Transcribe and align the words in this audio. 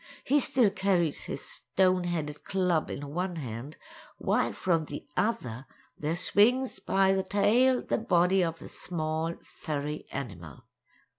He 0.23 0.39
still 0.39 0.71
carries 0.71 1.25
his 1.25 1.41
stone 1.47 2.05
headed 2.05 2.43
club 2.43 2.89
in 2.89 3.13
one 3.13 3.35
hand, 3.35 3.77
while 4.17 4.51
from 4.51 4.85
the 4.85 5.05
other 5.15 5.67
there 5.95 6.15
swings 6.15 6.79
by 6.79 7.13
the 7.13 7.21
tail 7.21 7.83
the 7.83 7.99
body 7.99 8.43
of 8.43 8.63
a 8.63 8.67
small, 8.67 9.35
furry 9.43 10.07
animal. 10.11 10.63